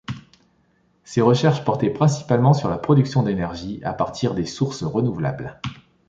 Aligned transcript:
Ses 1.03 1.21
recherches 1.21 1.63
portaient 1.63 1.91
principalement 1.91 2.55
sur 2.55 2.69
la 2.69 2.79
production 2.79 3.21
d'énergie 3.21 3.79
à 3.83 3.93
partir 3.93 4.33
des 4.33 4.47
sources 4.47 4.81
renouvelables. 4.81 5.59